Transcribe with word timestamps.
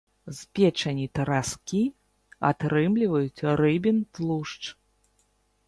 З 0.35 0.37
печані 0.59 1.05
траскі 1.19 1.81
атрымліваюць 2.51 3.45
рыбін 3.61 4.03
тлушч. 4.17 4.61